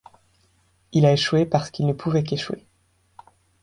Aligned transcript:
Il 0.93 1.05
a 1.05 1.13
échoué 1.13 1.45
parce 1.45 1.69
qu’il 1.69 1.85
ne 1.85 1.93
pouvait 1.93 2.23
qu’échouer. 2.23 2.65